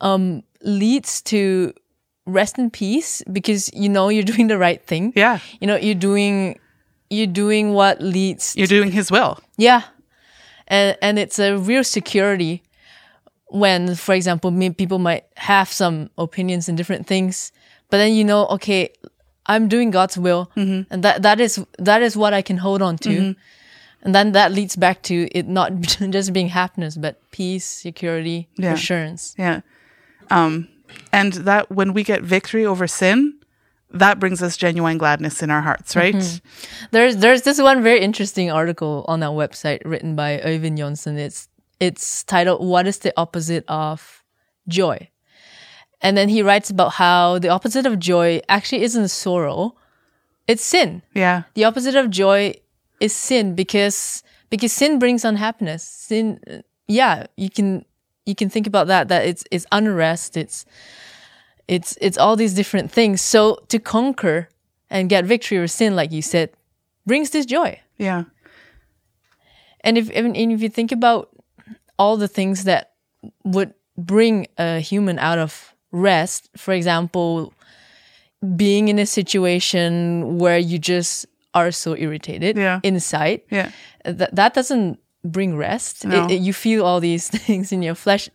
um, 0.00 0.42
leads 0.62 1.20
to 1.22 1.74
rest 2.26 2.58
in 2.58 2.70
peace 2.70 3.22
because 3.30 3.70
you 3.74 3.88
know 3.88 4.08
you're 4.08 4.22
doing 4.34 4.46
the 4.48 4.56
right 4.58 4.82
thing. 4.86 5.12
Yeah. 5.14 5.40
You 5.60 5.66
know 5.66 5.76
you're 5.76 5.94
doing 5.94 6.58
you're 7.10 7.26
doing 7.26 7.72
what 7.74 8.00
leads. 8.00 8.54
You're 8.56 8.66
doing 8.68 8.92
his 8.92 9.10
will. 9.10 9.38
yeah. 9.58 9.82
And 10.68 10.96
and 11.02 11.18
it's 11.18 11.38
a 11.40 11.56
real 11.56 11.82
security 11.82 12.62
when, 13.48 13.96
for 13.96 14.14
example, 14.14 14.52
me, 14.52 14.70
people 14.70 14.98
might 15.00 15.24
have 15.36 15.68
some 15.72 16.08
opinions 16.16 16.68
and 16.68 16.76
different 16.78 17.06
things, 17.08 17.50
but 17.90 17.96
then 17.98 18.12
you 18.14 18.22
know, 18.24 18.46
okay, 18.46 18.90
I'm 19.46 19.66
doing 19.68 19.90
God's 19.90 20.16
will, 20.16 20.50
Mm-hmm. 20.56 20.92
and 20.92 21.02
that 21.02 21.22
that 21.22 21.40
is 21.40 21.64
that 21.78 22.02
is 22.02 22.16
what 22.16 22.32
I 22.32 22.42
can 22.42 22.58
hold 22.58 22.82
on 22.82 22.96
to. 22.98 23.34
And 24.02 24.14
then 24.14 24.32
that 24.32 24.52
leads 24.52 24.76
back 24.76 25.02
to 25.02 25.28
it 25.36 25.46
not 25.48 25.72
just 26.10 26.32
being 26.32 26.48
happiness, 26.48 26.96
but 26.96 27.18
peace, 27.32 27.66
security, 27.66 28.46
Yeah. 28.56 28.72
assurance. 28.74 29.34
Yeah. 29.36 29.60
Um, 30.30 30.68
and 31.12 31.32
that 31.44 31.70
when 31.70 31.92
we 31.92 32.02
get 32.04 32.22
victory 32.22 32.64
over 32.64 32.86
sin, 32.86 33.34
that 33.92 34.20
brings 34.20 34.42
us 34.42 34.56
genuine 34.56 34.98
gladness 34.98 35.42
in 35.42 35.50
our 35.50 35.60
hearts, 35.60 35.96
right? 35.96 36.14
Mm-hmm. 36.14 36.86
There's 36.90 37.16
there's 37.16 37.42
this 37.42 37.60
one 37.60 37.82
very 37.82 38.00
interesting 38.00 38.50
article 38.50 39.04
on 39.08 39.22
our 39.22 39.34
website 39.34 39.82
written 39.84 40.14
by 40.14 40.38
Øyvind 40.44 40.78
Johnson. 40.78 41.18
It's 41.18 41.48
it's 41.80 42.24
titled 42.24 42.64
"What 42.64 42.86
is 42.86 42.98
the 42.98 43.12
opposite 43.16 43.64
of 43.68 44.22
joy?" 44.68 45.08
And 46.00 46.16
then 46.16 46.28
he 46.28 46.42
writes 46.42 46.70
about 46.70 46.92
how 46.92 47.38
the 47.38 47.48
opposite 47.48 47.84
of 47.84 47.98
joy 47.98 48.40
actually 48.48 48.82
isn't 48.82 49.08
sorrow; 49.08 49.74
it's 50.46 50.64
sin. 50.64 51.02
Yeah. 51.14 51.42
The 51.54 51.64
opposite 51.64 51.96
of 51.96 52.10
joy 52.10 52.54
is 53.00 53.12
sin 53.12 53.54
because 53.54 54.22
because 54.50 54.72
sin 54.72 54.98
brings 54.98 55.24
unhappiness. 55.24 55.82
Sin, 55.82 56.62
yeah, 56.86 57.26
you 57.36 57.50
can 57.50 57.84
you 58.26 58.34
can 58.34 58.50
think 58.50 58.66
about 58.66 58.86
that. 58.86 59.08
That 59.08 59.26
it's 59.26 59.44
it's 59.50 59.66
unrest. 59.72 60.36
It's 60.36 60.64
it's 61.70 61.96
it's 62.00 62.18
all 62.18 62.36
these 62.36 62.54
different 62.54 62.90
things. 62.92 63.20
So 63.22 63.56
to 63.68 63.78
conquer 63.78 64.48
and 64.90 65.08
get 65.08 65.24
victory 65.24 65.58
over 65.58 65.68
sin, 65.68 65.94
like 65.96 66.10
you 66.12 66.22
said, 66.22 66.50
brings 67.06 67.30
this 67.30 67.46
joy. 67.46 67.78
Yeah. 67.98 68.24
And 69.84 69.96
if 69.96 70.10
and 70.14 70.36
if 70.36 70.60
you 70.62 70.68
think 70.68 70.92
about 70.92 71.28
all 71.98 72.16
the 72.16 72.28
things 72.28 72.64
that 72.64 72.92
would 73.44 73.72
bring 73.96 74.46
a 74.58 74.80
human 74.80 75.18
out 75.18 75.38
of 75.38 75.74
rest, 75.92 76.48
for 76.56 76.74
example, 76.74 77.52
being 78.56 78.88
in 78.88 78.98
a 78.98 79.06
situation 79.06 80.38
where 80.38 80.58
you 80.58 80.78
just 80.78 81.26
are 81.54 81.70
so 81.72 81.96
irritated 81.96 82.56
Yeah. 82.56 82.80
inside, 82.82 83.40
Yeah. 83.50 83.70
that 84.04 84.34
that 84.34 84.54
doesn't 84.54 84.98
bring 85.24 85.56
rest. 85.56 86.04
No. 86.04 86.24
It- 86.24 86.30
it- 86.32 86.40
you 86.42 86.52
feel 86.52 86.84
all 86.84 87.00
these 87.00 87.28
things 87.46 87.72
in 87.72 87.82
your 87.82 87.94
flesh. 87.96 88.28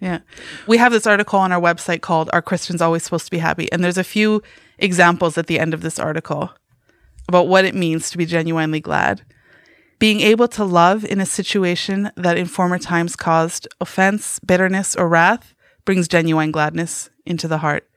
Yeah. 0.00 0.20
We 0.66 0.78
have 0.78 0.92
this 0.92 1.06
article 1.06 1.38
on 1.38 1.52
our 1.52 1.60
website 1.60 2.00
called 2.00 2.30
Are 2.32 2.42
Christians 2.42 2.80
Always 2.80 3.02
Supposed 3.02 3.24
to 3.26 3.30
Be 3.30 3.38
Happy? 3.38 3.70
And 3.72 3.82
there's 3.82 3.98
a 3.98 4.04
few 4.04 4.42
examples 4.78 5.36
at 5.36 5.46
the 5.46 5.58
end 5.58 5.74
of 5.74 5.80
this 5.80 5.98
article 5.98 6.50
about 7.28 7.48
what 7.48 7.64
it 7.64 7.74
means 7.74 8.10
to 8.10 8.18
be 8.18 8.26
genuinely 8.26 8.80
glad. 8.80 9.22
Being 9.98 10.20
able 10.20 10.46
to 10.48 10.64
love 10.64 11.04
in 11.04 11.20
a 11.20 11.26
situation 11.26 12.10
that 12.16 12.38
in 12.38 12.46
former 12.46 12.78
times 12.78 13.16
caused 13.16 13.66
offense, 13.80 14.38
bitterness, 14.38 14.94
or 14.94 15.08
wrath 15.08 15.54
brings 15.84 16.06
genuine 16.06 16.52
gladness 16.52 17.10
into 17.26 17.48
the 17.48 17.58
heart. 17.58 17.88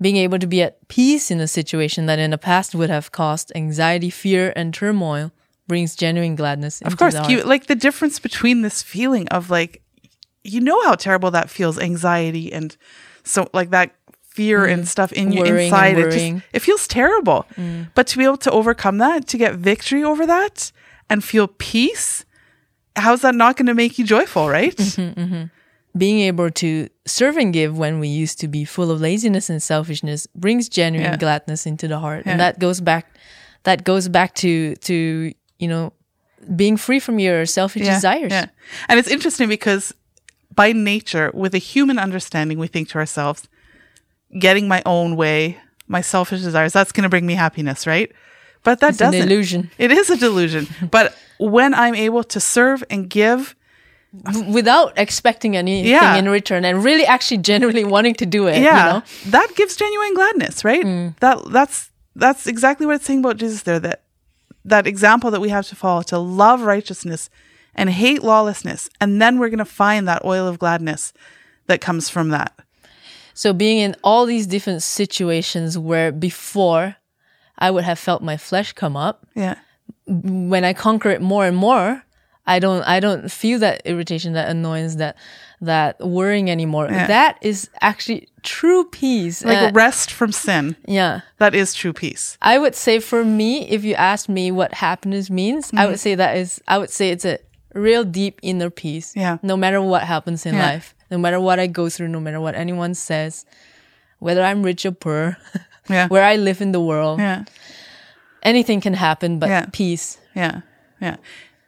Being 0.00 0.16
able 0.16 0.38
to 0.38 0.46
be 0.46 0.62
at 0.62 0.86
peace 0.88 1.30
in 1.30 1.40
a 1.40 1.48
situation 1.48 2.06
that 2.06 2.18
in 2.18 2.30
the 2.30 2.38
past 2.38 2.74
would 2.74 2.88
have 2.88 3.12
caused 3.12 3.52
anxiety, 3.54 4.10
fear, 4.10 4.52
and 4.54 4.72
turmoil 4.72 5.32
brings 5.66 5.94
genuine 5.94 6.36
gladness. 6.36 6.80
Of 6.82 6.96
course, 6.96 7.16
you, 7.28 7.42
like 7.42 7.66
the 7.66 7.74
difference 7.74 8.18
between 8.18 8.62
this 8.62 8.82
feeling 8.82 9.28
of 9.28 9.50
like, 9.50 9.82
you 10.44 10.60
know 10.60 10.80
how 10.84 10.94
terrible 10.94 11.30
that 11.32 11.50
feels, 11.50 11.78
anxiety 11.78 12.52
and 12.52 12.76
so 13.24 13.48
like 13.52 13.70
that 13.70 13.94
fear 14.22 14.64
and 14.64 14.86
stuff 14.88 15.12
in 15.12 15.30
Mm. 15.32 15.46
And 15.48 15.58
inside. 15.60 15.98
It. 15.98 16.06
Mm. 16.06 16.34
just 16.38 16.46
it 16.52 16.58
feels 16.60 16.86
terrible. 16.88 17.46
But 17.94 18.06
to 18.08 18.18
be 18.18 18.24
able 18.24 18.38
to 18.38 18.50
overcome 18.50 18.98
that, 18.98 19.26
to 19.28 19.36
get 19.38 19.54
victory 19.56 20.02
over 20.04 20.24
that, 20.26 20.72
and 21.10 21.22
feel 21.24 21.48
peace, 21.48 22.24
how's 22.96 23.20
that 23.22 23.34
not 23.34 23.56
going 23.56 23.66
to 23.66 23.74
make 23.74 23.98
you 23.98 24.04
joyful, 24.04 24.48
right? 24.48 24.76
Mm-hmm. 24.96 25.44
being 25.98 26.20
able 26.20 26.50
to 26.52 26.88
serve 27.04 27.36
and 27.36 27.52
give 27.52 27.76
when 27.76 27.98
we 27.98 28.06
used 28.06 28.38
to 28.40 28.46
be 28.48 28.64
full 28.64 28.90
of 28.92 29.00
laziness 29.00 29.50
and 29.50 29.60
selfishness 29.60 30.28
brings 30.36 30.68
genuine 30.68 31.10
Yeah. 31.12 31.16
gladness 31.16 31.66
into 31.66 31.88
the 31.88 31.98
heart 31.98 32.22
Yeah. 32.24 32.30
and 32.32 32.40
that 32.40 32.60
goes 32.60 32.80
back 32.80 33.04
that 33.64 33.82
goes 33.82 34.06
back 34.08 34.34
to 34.36 34.76
to 34.76 35.32
you 35.58 35.68
know 35.68 35.92
being 36.54 36.76
free 36.76 37.00
from 37.00 37.18
your 37.18 37.44
selfish 37.44 37.82
desires 37.82 38.30
Yeah. 38.30 38.46
And 38.88 39.00
it's 39.00 39.08
interesting 39.10 39.48
because 39.48 39.92
by 40.54 40.72
nature, 40.72 41.30
with 41.34 41.54
a 41.54 41.58
human 41.58 41.98
understanding, 41.98 42.58
we 42.58 42.66
think 42.66 42.88
to 42.90 42.98
ourselves, 42.98 43.48
getting 44.38 44.68
my 44.68 44.82
own 44.84 45.16
way, 45.16 45.58
my 45.88 46.00
selfish 46.00 46.40
desires, 46.42 46.72
that's 46.72 46.92
going 46.92 47.02
to 47.04 47.08
bring 47.08 47.26
me 47.26 47.34
happiness, 47.34 47.86
right? 47.86 48.10
But 48.62 48.80
that 48.80 48.90
It's 48.90 49.00
an 49.00 49.12
doesn't. 49.12 49.30
illusion. 49.30 49.70
It 49.78 49.90
is 49.90 50.10
a 50.10 50.16
delusion. 50.16 50.66
but 50.90 51.14
when 51.38 51.72
I'm 51.74 51.94
able 51.94 52.24
to 52.24 52.40
serve 52.40 52.84
and 52.90 53.08
give, 53.08 53.54
without 54.48 54.92
expecting 54.98 55.56
anything 55.56 55.90
Yeah. 55.90 56.16
in 56.16 56.28
return 56.28 56.64
and 56.64 56.84
really 56.84 57.06
actually 57.06 57.38
genuinely 57.38 57.84
wanting 57.84 58.14
to 58.16 58.26
do 58.26 58.46
it. 58.48 58.60
yeah, 58.60 58.86
You 58.86 58.92
know? 58.92 59.02
that 59.26 59.54
gives 59.54 59.76
genuine 59.76 60.14
gladness, 60.14 60.64
right? 60.64 60.84
Mm. 60.84 61.18
That 61.20 61.38
that's 61.52 61.90
that's 62.16 62.46
exactly 62.48 62.86
what 62.86 62.96
it's 62.96 63.04
saying 63.06 63.20
about 63.20 63.36
Jesus 63.36 63.62
there. 63.62 63.78
That 63.78 64.02
that 64.64 64.86
example 64.86 65.30
that 65.30 65.40
we 65.40 65.48
have 65.50 65.66
to 65.68 65.76
follow 65.76 66.02
to 66.02 66.18
love 66.18 66.62
righteousness 66.62 67.30
and 67.74 67.90
hate 67.90 68.22
lawlessness, 68.22 68.88
and 69.00 69.20
then 69.22 69.38
we're 69.38 69.48
going 69.48 69.58
to 69.58 69.64
find 69.64 70.06
that 70.08 70.24
oil 70.24 70.46
of 70.48 70.58
gladness 70.58 71.12
that 71.66 71.80
comes 71.80 72.08
from 72.08 72.30
that. 72.30 72.52
So 73.34 73.52
being 73.52 73.78
in 73.78 73.96
all 74.04 74.26
these 74.26 74.46
different 74.46 74.82
situations 74.82 75.78
where 75.78 76.12
before 76.12 76.96
I 77.58 77.70
would 77.70 77.84
have 77.84 77.98
felt 77.98 78.22
my 78.22 78.36
flesh 78.36 78.72
come 78.72 78.96
up, 78.96 79.26
Yeah, 79.34 79.56
when 80.06 80.64
I 80.64 80.72
conquer 80.72 81.10
it 81.10 81.22
more 81.22 81.46
and 81.46 81.56
more, 81.56 82.02
I 82.46 82.58
don't 82.58 82.82
I 82.82 83.00
don't 83.00 83.30
feel 83.30 83.58
that 83.60 83.82
irritation, 83.84 84.32
that 84.32 84.48
annoyance, 84.48 84.96
that 84.96 85.16
that 85.60 86.00
worrying 86.00 86.50
anymore. 86.50 86.88
Yeah. 86.90 87.06
That 87.06 87.38
is 87.42 87.68
actually 87.82 88.28
true 88.42 88.84
peace. 88.86 89.44
like 89.44 89.58
Uh, 89.58 89.70
rest 89.74 90.10
from 90.10 90.32
sin. 90.32 90.74
yeah. 90.88 91.20
That 91.38 91.54
is 91.54 91.74
true 91.74 91.92
peace. 91.92 92.36
I 92.42 92.58
would 92.58 92.74
say 92.74 92.98
for 92.98 93.24
me, 93.24 93.68
if 93.68 93.84
you 93.84 93.94
ask 93.94 94.28
me 94.28 94.50
what 94.50 94.72
happiness 94.74 95.30
means, 95.30 95.70
I 95.74 95.86
would 95.86 96.00
say 96.00 96.14
that 96.16 96.36
is 96.36 96.60
I 96.66 96.78
would 96.78 96.90
say 96.90 97.10
it's 97.10 97.24
a 97.26 97.38
real 97.74 98.04
deep 98.04 98.38
inner 98.42 98.70
peace. 98.70 99.14
Yeah. 99.16 99.38
No 99.42 99.56
matter 99.56 99.80
what 99.80 100.02
happens 100.02 100.46
in 100.46 100.54
Yeah. 100.54 100.66
life, 100.66 100.94
no 101.10 101.18
matter 101.18 101.40
what 101.40 101.58
I 101.58 101.66
go 101.66 101.88
through, 101.88 102.08
no 102.08 102.20
matter 102.20 102.40
what 102.40 102.54
anyone 102.54 102.94
says, 102.94 103.44
whether 104.18 104.42
I'm 104.42 104.62
rich 104.62 104.84
or 104.86 104.92
poor, 104.92 105.36
Yeah, 105.88 106.06
where 106.08 106.22
I 106.24 106.36
live 106.36 106.60
in 106.60 106.72
the 106.72 106.80
world, 106.80 107.18
yeah, 107.18 107.44
anything 108.42 108.80
can 108.80 108.94
happen, 108.94 109.38
but 109.38 109.48
Yeah. 109.48 109.66
peace. 109.72 110.18
yeah, 110.34 110.60
yeah, 111.00 111.16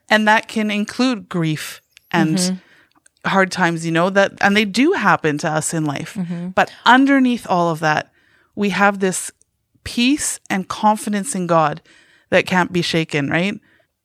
and 0.08 0.28
that 0.28 0.46
can 0.48 0.70
include 0.70 1.28
grief 1.28 1.80
and 2.12 2.36
mm-hmm. 2.36 3.28
hard 3.28 3.50
times. 3.50 3.84
You 3.84 3.90
know 3.92 4.10
that, 4.10 4.32
and 4.40 4.56
they 4.56 4.64
do 4.64 4.92
happen 4.92 5.38
to 5.38 5.50
us 5.50 5.74
in 5.74 5.84
life. 5.84 6.14
Mm-hmm. 6.14 6.48
But 6.50 6.70
underneath 6.84 7.46
all 7.48 7.70
of 7.70 7.80
that, 7.80 8.12
we 8.54 8.68
have 8.70 9.00
this 9.00 9.32
peace 9.82 10.38
and 10.48 10.68
confidence 10.68 11.34
in 11.34 11.46
God 11.48 11.82
that 12.30 12.46
can't 12.46 12.72
be 12.72 12.82
shaken. 12.82 13.28
Right? 13.30 13.58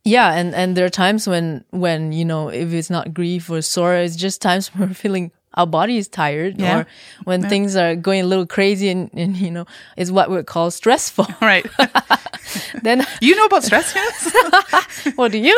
Yeah, 0.07 0.31
and 0.33 0.55
and 0.55 0.75
there 0.77 0.85
are 0.85 0.89
times 0.89 1.27
when 1.27 1.65
when 1.71 2.11
you 2.13 2.23
know 2.23 2.47
if 2.49 2.71
it's 2.73 2.89
not 2.89 3.13
grief 3.13 3.49
or 3.49 3.61
sorrow, 3.61 4.01
it's 4.01 4.15
just 4.15 4.41
times 4.41 4.67
when 4.73 4.87
we're 4.89 4.93
feeling 4.95 5.31
our 5.53 5.65
body 5.67 5.97
is 5.97 6.07
tired 6.07 6.59
Yeah. 6.61 6.79
or 6.81 6.85
when 7.23 7.41
things 7.49 7.75
are 7.75 7.95
going 7.95 8.21
a 8.21 8.27
little 8.27 8.45
crazy 8.45 8.89
and, 8.89 9.09
and 9.13 9.35
you 9.37 9.49
know 9.49 9.65
it's 9.97 10.11
what 10.11 10.29
we 10.29 10.43
call 10.43 10.69
stressful. 10.71 11.25
Right. 11.41 11.65
then 12.83 13.05
you 13.21 13.35
know 13.35 13.45
about 13.45 13.63
stress 13.63 13.93
units? 13.95 15.17
what 15.17 15.31
do 15.31 15.39
you? 15.39 15.57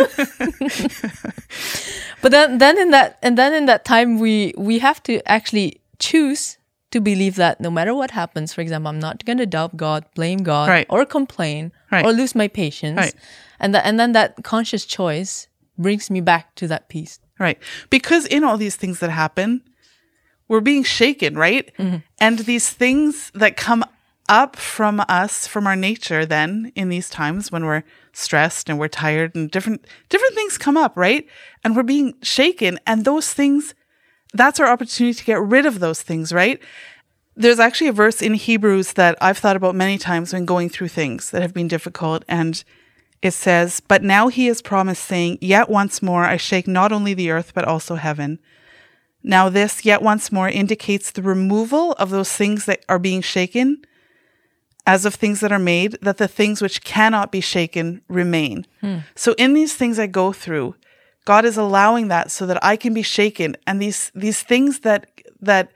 but 2.21 2.31
then 2.31 2.57
then 2.59 2.77
in 2.79 2.91
that 2.91 3.17
and 3.21 3.37
then 3.37 3.53
in 3.53 3.65
that 3.65 3.83
time 3.85 4.19
we 4.19 4.53
we 4.57 4.79
have 4.79 5.01
to 5.03 5.19
actually 5.29 5.81
choose 5.99 6.57
to 6.91 6.99
believe 6.99 7.35
that 7.35 7.61
no 7.61 7.69
matter 7.69 7.93
what 7.93 8.11
happens, 8.11 8.53
for 8.53 8.61
example, 8.61 8.89
I'm 8.89 8.99
not 8.99 9.23
gonna 9.25 9.45
doubt 9.45 9.77
God, 9.77 10.05
blame 10.15 10.39
God, 10.43 10.69
Right. 10.69 10.87
or 10.89 11.05
complain, 11.05 11.71
Right. 11.91 12.03
or 12.05 12.11
lose 12.11 12.33
my 12.35 12.47
patience. 12.47 12.97
Right. 12.97 13.13
And 13.59 13.75
that 13.75 13.85
and 13.85 13.99
then 13.99 14.13
that 14.13 14.43
conscious 14.43 14.85
choice 14.85 15.47
brings 15.77 16.09
me 16.09 16.21
back 16.21 16.55
to 16.55 16.67
that 16.67 16.89
peace. 16.89 17.19
Right. 17.39 17.57
Because 17.89 18.25
in 18.25 18.43
all 18.43 18.57
these 18.57 18.75
things 18.75 18.99
that 18.99 19.09
happen, 19.11 19.61
we're 20.47 20.59
being 20.61 20.83
shaken, 20.83 21.37
right? 21.37 21.71
Mm-hmm. 21.77 21.97
And 22.19 22.39
these 22.39 22.69
things 22.69 23.31
that 23.35 23.55
come 23.55 23.85
up 24.27 24.55
from 24.55 25.01
us, 25.07 25.47
from 25.47 25.65
our 25.67 25.75
nature, 25.75 26.25
then 26.25 26.71
in 26.75 26.89
these 26.89 27.09
times 27.09 27.51
when 27.51 27.65
we're 27.65 27.83
stressed 28.13 28.69
and 28.69 28.77
we're 28.79 28.87
tired 28.87 29.35
and 29.35 29.49
different 29.51 29.85
different 30.09 30.35
things 30.35 30.57
come 30.57 30.75
up, 30.77 30.93
right? 30.97 31.25
And 31.63 31.75
we're 31.75 31.83
being 31.83 32.13
shaken. 32.21 32.79
And 32.85 33.05
those 33.05 33.33
things, 33.33 33.73
that's 34.33 34.59
our 34.59 34.67
opportunity 34.67 35.13
to 35.13 35.23
get 35.23 35.41
rid 35.41 35.65
of 35.65 35.79
those 35.79 36.01
things, 36.01 36.31
right? 36.31 36.61
There's 37.35 37.59
actually 37.59 37.87
a 37.87 37.93
verse 37.93 38.21
in 38.21 38.33
Hebrews 38.33 38.93
that 38.93 39.17
I've 39.21 39.37
thought 39.37 39.55
about 39.55 39.75
many 39.75 39.97
times 39.97 40.33
when 40.33 40.45
going 40.45 40.69
through 40.69 40.89
things 40.89 41.31
that 41.31 41.41
have 41.41 41.53
been 41.53 41.67
difficult. 41.67 42.23
And 42.27 42.63
it 43.21 43.31
says, 43.31 43.79
But 43.79 44.03
now 44.03 44.27
he 44.27 44.47
has 44.47 44.61
promised, 44.61 45.03
saying, 45.03 45.39
Yet 45.41 45.69
once 45.69 46.01
more 46.01 46.25
I 46.25 46.37
shake 46.37 46.67
not 46.67 46.91
only 46.91 47.13
the 47.13 47.31
earth, 47.31 47.53
but 47.53 47.65
also 47.65 47.95
heaven. 47.95 48.39
Now, 49.23 49.49
this 49.49 49.83
yet 49.83 50.01
once 50.01 50.31
more 50.31 50.47
indicates 50.47 51.11
the 51.11 51.21
removal 51.21 51.93
of 51.93 52.09
those 52.09 52.31
things 52.31 52.65
that 52.65 52.85
are 52.87 52.99
being 52.99 53.21
shaken, 53.21 53.83
as 54.85 55.05
of 55.05 55.15
things 55.15 55.41
that 55.41 55.51
are 55.51 55.59
made, 55.59 55.97
that 56.01 56.17
the 56.17 56.27
things 56.27 56.61
which 56.61 56.83
cannot 56.83 57.31
be 57.31 57.41
shaken 57.41 58.01
remain. 58.07 58.65
Hmm. 58.81 58.99
So, 59.15 59.33
in 59.37 59.53
these 59.53 59.75
things 59.75 59.99
I 59.99 60.07
go 60.07 60.31
through, 60.31 60.75
God 61.29 61.45
is 61.45 61.57
allowing 61.57 62.07
that 62.07 62.31
so 62.31 62.47
that 62.47 62.57
I 62.63 62.75
can 62.75 62.91
be 62.91 63.03
shaken, 63.03 63.55
and 63.67 63.79
these 63.79 64.11
these 64.15 64.41
things 64.41 64.79
that 64.79 65.05
that 65.39 65.69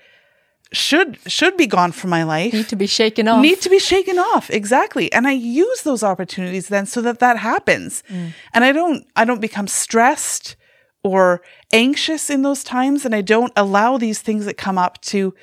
should 0.71 1.19
should 1.27 1.55
be 1.57 1.67
gone 1.67 1.91
from 1.91 2.09
my 2.09 2.23
life 2.23 2.51
Need 2.53 2.69
to 2.69 2.75
be 2.75 2.87
shaken 2.87 3.27
off. 3.27 3.39
need 3.39 3.61
to 3.61 3.69
be 3.69 3.77
shaken 3.77 4.17
off. 4.17 4.49
Exactly. 4.49 5.13
And 5.13 5.27
i 5.27 5.31
use 5.31 5.83
those 5.83 6.01
opportunities 6.01 6.69
then 6.69 6.87
so 6.87 6.99
that 7.01 7.19
that 7.19 7.37
happens. 7.37 8.01
Mm. 8.09 8.31
And 8.55 8.65
i 8.65 8.71
don't 8.71 9.05
i 9.15 9.23
don't 9.25 9.41
become 9.41 9.67
stressed 9.67 10.55
or 11.03 11.43
anxious 11.71 12.31
in 12.31 12.41
those 12.41 12.63
times. 12.63 13.05
And 13.05 13.13
i 13.13 13.21
don't 13.21 13.53
allow 13.55 13.99
these 13.99 14.21
things 14.21 14.45
that 14.47 14.57
come 14.65 14.79
up 14.85 14.99
to 15.11 15.35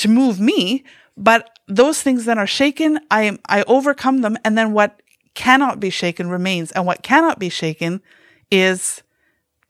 to 0.00 0.08
move 0.08 0.38
me. 0.38 0.84
But 1.16 1.40
those 1.66 2.00
things 2.00 2.26
that 2.26 2.38
are 2.38 2.46
shaken. 2.60 3.00
I 3.10 3.22
am 3.22 3.38
i 3.56 3.58
overcome 3.76 4.20
them. 4.20 4.36
And 4.44 4.56
then 4.56 4.72
what 4.72 4.90
cannot 5.34 5.80
be 5.80 5.90
shaken 5.90 6.30
remains. 6.30 6.70
And 6.74 6.86
what 6.86 7.02
cannot 7.02 7.40
be 7.40 7.48
shaken 7.48 8.00
is 8.50 9.02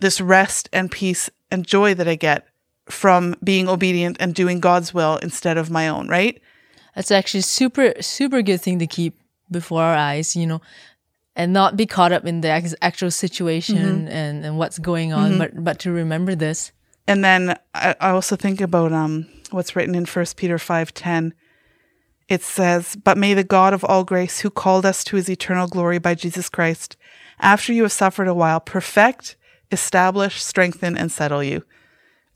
this 0.00 0.20
rest 0.20 0.68
and 0.72 0.90
peace 0.90 1.30
and 1.50 1.66
joy 1.66 1.94
that 1.94 2.08
i 2.08 2.14
get 2.14 2.46
from 2.86 3.34
being 3.42 3.68
obedient 3.68 4.16
and 4.20 4.34
doing 4.34 4.60
god's 4.60 4.94
will 4.94 5.16
instead 5.18 5.58
of 5.58 5.70
my 5.70 5.88
own 5.88 6.08
right 6.08 6.40
That's 6.94 7.10
actually 7.10 7.42
super 7.42 7.94
super 8.00 8.42
good 8.42 8.60
thing 8.60 8.78
to 8.80 8.86
keep 8.86 9.14
before 9.50 9.82
our 9.82 9.96
eyes, 9.96 10.36
you 10.36 10.46
know, 10.46 10.60
and 11.34 11.52
not 11.52 11.76
be 11.76 11.86
caught 11.86 12.12
up 12.12 12.26
in 12.26 12.40
the 12.42 12.50
actual 12.82 13.10
situation 13.10 13.76
Mm-hmm. 13.76 14.08
and, 14.08 14.44
and 14.44 14.58
what's 14.58 14.78
going 14.78 15.12
on, 15.12 15.38
but 15.38 15.50
but 15.64 15.78
to 15.80 15.90
remember 15.92 16.34
this. 16.34 16.72
And 17.06 17.24
then 17.24 17.56
I, 17.72 17.94
I 18.00 18.10
also 18.10 18.36
think 18.36 18.60
about 18.60 18.92
um 18.92 19.26
what's 19.50 19.74
written 19.76 19.94
in 19.94 20.06
First 20.06 20.36
Peter 20.36 20.58
five 20.58 20.92
ten. 20.92 21.32
It 22.28 22.42
says, 22.42 22.96
"But 22.96 23.16
may 23.16 23.34
the 23.34 23.44
God 23.44 23.72
of 23.72 23.84
all 23.84 24.04
grace, 24.04 24.40
who 24.42 24.50
called 24.50 24.84
us 24.84 25.04
to 25.04 25.16
His 25.16 25.28
eternal 25.30 25.66
glory 25.68 25.98
by 25.98 26.14
Jesus 26.14 26.48
Christ, 26.50 26.96
after 27.40 27.72
you 27.72 27.82
have 27.82 27.92
suffered 27.92 28.28
a 28.28 28.34
while, 28.34 28.60
perfect, 28.60 29.36
establish, 29.70 30.42
strengthen, 30.42 30.96
and 30.96 31.10
settle 31.12 31.42
you." 31.42 31.64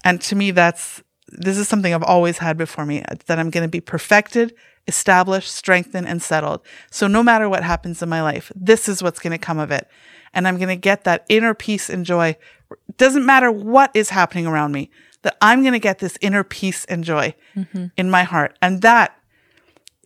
And 0.05 0.21
to 0.23 0.37
me, 0.37 0.51
that's 0.51 1.03
this 1.29 1.57
is 1.59 1.69
something 1.69 1.95
I've 1.95 2.03
always 2.03 2.39
had 2.39 2.57
before 2.59 2.85
me 2.85 3.03
that 3.27 3.39
I'm 3.39 3.51
going 3.51 3.65
to 3.65 3.69
be 3.69 3.81
perfected, 3.81 4.55
established, 4.87 5.51
strengthened, 5.51 6.07
and 6.07 6.23
settled. 6.23 6.61
So 6.91 7.07
no 7.07 7.23
matter 7.23 7.49
what 7.49 7.63
happens 7.63 8.03
in 8.03 8.09
my 8.09 8.23
life, 8.23 8.53
this 8.55 8.89
is 8.89 9.03
what's 9.03 9.19
going 9.19 9.33
to 9.33 9.39
come 9.39 9.59
of 9.59 9.71
it. 9.71 9.89
And 10.35 10.47
I'm 10.47 10.57
going 10.57 10.69
to 10.69 10.77
get 10.77 11.05
that 11.05 11.25
inner 11.29 11.55
peace 11.55 11.89
and 11.89 12.05
joy. 12.05 12.37
It 12.71 12.97
doesn't 12.97 13.25
matter 13.25 13.51
what 13.51 13.91
is 13.95 14.11
happening 14.11 14.47
around 14.47 14.73
me, 14.73 14.91
that 15.23 15.37
I'm 15.41 15.63
going 15.63 15.73
to 15.73 15.79
get 15.79 15.99
this 16.01 16.19
inner 16.21 16.45
peace 16.45 16.85
and 16.87 17.05
joy 17.05 17.35
mm-hmm. 17.57 17.87
in 17.97 18.11
my 18.11 18.25
heart. 18.25 18.59
And 18.61 18.83
that 18.83 19.17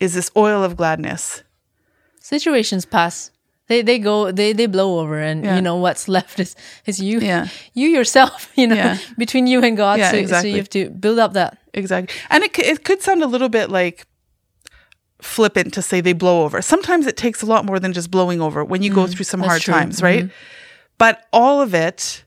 is 0.00 0.14
this 0.14 0.30
oil 0.36 0.62
of 0.62 0.76
gladness. 0.76 1.42
Situations 2.20 2.84
pass. 2.84 3.30
They 3.68 3.82
they 3.82 3.98
go 3.98 4.30
they 4.32 4.52
they 4.52 4.66
blow 4.66 4.98
over 5.00 5.18
and 5.20 5.44
Yeah. 5.44 5.56
you 5.56 5.62
know 5.62 5.76
what's 5.76 6.06
left 6.16 6.38
is 6.40 6.54
is 6.86 6.98
you 7.00 7.20
Yeah. 7.20 7.48
you 7.74 7.88
yourself, 7.88 8.50
you 8.56 8.66
know, 8.66 8.76
Yeah. 8.76 8.98
between 9.18 9.46
you 9.46 9.62
and 9.64 9.76
God. 9.76 9.98
Yeah, 9.98 10.10
so, 10.12 10.16
exactly. 10.16 10.50
so 10.50 10.54
you 10.54 10.60
have 10.60 10.70
to 10.70 10.90
build 10.90 11.18
up 11.18 11.32
that. 11.32 11.58
Exactly. 11.74 12.16
And 12.30 12.44
it, 12.44 12.58
it 12.58 12.84
could 12.84 13.02
sound 13.02 13.22
a 13.22 13.26
little 13.26 13.48
bit 13.48 13.70
like 13.70 14.06
flippant 15.20 15.72
to 15.74 15.82
say 15.82 16.00
they 16.00 16.12
blow 16.12 16.44
over. 16.44 16.62
Sometimes 16.62 17.06
it 17.06 17.16
takes 17.16 17.42
a 17.42 17.46
lot 17.46 17.64
more 17.64 17.80
than 17.80 17.92
just 17.92 18.10
blowing 18.10 18.40
over 18.40 18.64
when 18.64 18.82
you 18.82 18.92
go 18.94 19.06
through 19.06 19.24
some 19.24 19.40
hard 19.40 19.62
true. 19.62 19.74
Mm-hmm. 19.74 19.82
times, 19.82 20.02
right? 20.02 20.30
But 20.98 21.24
all 21.32 21.60
of 21.60 21.74
it 21.74 22.24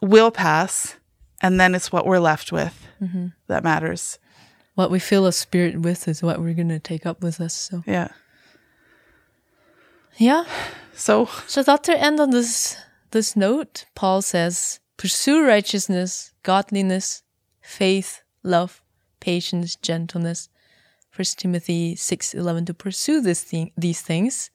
will 0.00 0.30
pass. 0.30 0.96
And 1.40 1.60
then 1.60 1.74
it's 1.74 1.92
what 1.92 2.06
we're 2.06 2.18
left 2.20 2.50
with 2.52 2.74
Mm-hmm. 3.02 3.26
that 3.46 3.62
matters. 3.62 4.18
What 4.74 4.90
we 4.90 4.98
fill 4.98 5.26
a 5.26 5.32
spirit 5.32 5.80
with 5.80 6.08
is 6.08 6.20
what 6.22 6.40
we're 6.40 6.54
gonna 6.54 6.80
take 6.80 7.06
up 7.06 7.22
with 7.22 7.40
us. 7.40 7.54
So 7.54 7.82
Yeah. 7.86 8.08
Yeah. 10.18 10.44
So, 10.94 11.26
So 11.46 11.62
thought 11.62 11.84
to 11.84 11.96
end 11.98 12.20
on 12.20 12.30
this 12.30 12.76
this 13.10 13.34
note, 13.36 13.86
Paul 13.94 14.20
says, 14.20 14.80
pursue 14.96 15.46
righteousness, 15.46 16.32
godliness, 16.42 17.22
faith, 17.62 18.22
love, 18.42 18.82
patience, 19.20 19.76
gentleness. 19.76 20.48
First 21.10 21.38
Timothy 21.38 21.96
six 21.96 22.34
eleven 22.34 22.64
to 22.66 22.74
pursue 22.74 23.20
this 23.20 23.42
thing 23.42 23.72
these 23.76 24.00
things. 24.02 24.50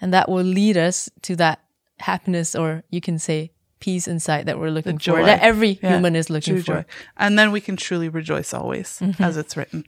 And 0.00 0.12
that 0.12 0.28
will 0.28 0.44
lead 0.44 0.76
us 0.76 1.08
to 1.22 1.36
that 1.36 1.60
happiness 1.98 2.54
or 2.54 2.82
you 2.90 3.00
can 3.00 3.18
say 3.18 3.50
peace 3.80 4.06
inside 4.08 4.46
that 4.46 4.58
we're 4.58 4.70
looking 4.70 4.98
for. 4.98 5.22
That 5.24 5.40
every 5.40 5.78
yeah, 5.82 5.94
human 5.94 6.14
is 6.16 6.30
looking 6.30 6.54
true 6.54 6.62
for. 6.62 6.82
joy. 6.82 6.84
And 7.16 7.38
then 7.38 7.52
we 7.52 7.60
can 7.60 7.76
truly 7.76 8.08
rejoice 8.08 8.52
always, 8.54 8.98
Mm-hmm. 9.00 9.22
as 9.22 9.36
it's 9.36 9.56
written. 9.56 9.84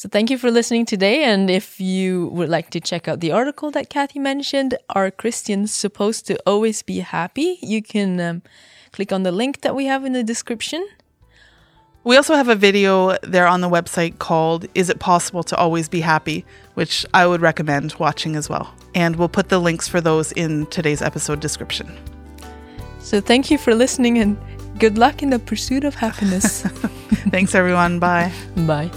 So 0.00 0.08
thank 0.08 0.30
you 0.30 0.38
for 0.38 0.50
listening 0.50 0.86
today. 0.86 1.24
And 1.24 1.50
if 1.50 1.78
you 1.78 2.28
would 2.28 2.48
like 2.48 2.70
to 2.70 2.80
check 2.80 3.06
out 3.06 3.20
the 3.20 3.32
article 3.32 3.70
that 3.72 3.90
Kathy 3.90 4.18
mentioned, 4.18 4.74
Are 4.88 5.10
Christians 5.10 5.74
Supposed 5.74 6.26
to 6.28 6.38
Always 6.46 6.82
Be 6.82 7.00
Happy? 7.00 7.58
You 7.60 7.82
can 7.82 8.18
um, 8.18 8.42
click 8.92 9.12
on 9.12 9.24
the 9.24 9.30
link 9.30 9.60
that 9.60 9.76
we 9.76 9.84
have 9.84 10.06
in 10.06 10.14
the 10.14 10.24
description. 10.24 10.88
We 12.02 12.16
also 12.16 12.34
have 12.34 12.48
a 12.48 12.54
video 12.54 13.18
there 13.22 13.46
on 13.46 13.60
the 13.60 13.68
website 13.68 14.18
called 14.18 14.64
Is 14.74 14.88
It 14.88 15.00
Possible 15.00 15.42
to 15.42 15.56
Always 15.58 15.86
Be 15.86 16.00
Happy, 16.00 16.46
which 16.72 17.04
I 17.12 17.26
would 17.26 17.42
recommend 17.42 17.94
watching 17.98 18.36
as 18.36 18.48
well. 18.48 18.74
And 18.94 19.16
we'll 19.16 19.28
put 19.28 19.50
the 19.50 19.58
links 19.58 19.86
for 19.86 20.00
those 20.00 20.32
in 20.32 20.64
today's 20.68 21.02
episode 21.02 21.40
description. 21.40 21.94
So 23.00 23.20
thank 23.20 23.50
you 23.50 23.58
for 23.58 23.74
listening 23.74 24.16
and 24.16 24.38
good 24.78 24.96
luck 24.96 25.22
in 25.22 25.28
the 25.28 25.38
pursuit 25.38 25.84
of 25.84 25.94
happiness. 25.94 26.62
Thanks, 27.28 27.54
everyone. 27.54 27.98
Bye. 27.98 28.32
Bye. 28.56 28.90